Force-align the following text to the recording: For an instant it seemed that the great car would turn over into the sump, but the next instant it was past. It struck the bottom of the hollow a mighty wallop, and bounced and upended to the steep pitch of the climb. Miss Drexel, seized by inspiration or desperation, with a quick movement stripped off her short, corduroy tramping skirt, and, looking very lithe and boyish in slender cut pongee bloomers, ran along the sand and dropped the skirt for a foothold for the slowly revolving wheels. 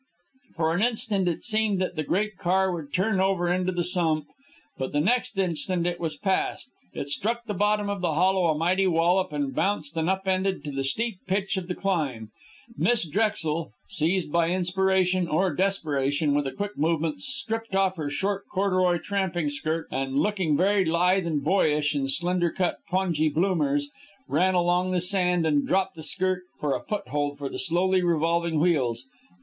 For 0.55 0.73
an 0.73 0.81
instant 0.81 1.27
it 1.27 1.43
seemed 1.43 1.79
that 1.79 1.95
the 1.95 2.01
great 2.03 2.35
car 2.35 2.73
would 2.73 2.91
turn 2.91 3.19
over 3.19 3.49
into 3.53 3.71
the 3.71 3.83
sump, 3.83 4.25
but 4.79 4.93
the 4.93 4.99
next 4.99 5.37
instant 5.37 5.85
it 5.85 5.99
was 5.99 6.17
past. 6.17 6.71
It 6.93 7.07
struck 7.07 7.45
the 7.45 7.53
bottom 7.53 7.87
of 7.87 8.01
the 8.01 8.15
hollow 8.15 8.47
a 8.47 8.57
mighty 8.57 8.87
wallop, 8.87 9.31
and 9.31 9.53
bounced 9.53 9.95
and 9.95 10.09
upended 10.09 10.63
to 10.63 10.71
the 10.71 10.83
steep 10.83 11.19
pitch 11.27 11.55
of 11.55 11.67
the 11.67 11.75
climb. 11.75 12.31
Miss 12.75 13.07
Drexel, 13.07 13.73
seized 13.89 14.31
by 14.31 14.47
inspiration 14.49 15.27
or 15.27 15.53
desperation, 15.53 16.33
with 16.33 16.47
a 16.47 16.51
quick 16.51 16.79
movement 16.79 17.21
stripped 17.21 17.75
off 17.75 17.97
her 17.97 18.09
short, 18.09 18.45
corduroy 18.51 18.97
tramping 18.97 19.51
skirt, 19.51 19.87
and, 19.91 20.17
looking 20.17 20.57
very 20.57 20.83
lithe 20.83 21.27
and 21.27 21.43
boyish 21.43 21.93
in 21.95 22.07
slender 22.07 22.49
cut 22.49 22.77
pongee 22.89 23.29
bloomers, 23.31 23.91
ran 24.27 24.55
along 24.55 24.89
the 24.89 24.99
sand 25.01 25.45
and 25.45 25.67
dropped 25.67 25.95
the 25.95 26.01
skirt 26.01 26.41
for 26.59 26.75
a 26.75 26.83
foothold 26.83 27.37
for 27.37 27.49
the 27.49 27.59
slowly 27.59 28.01
revolving 28.01 28.59
wheels. 28.59 29.05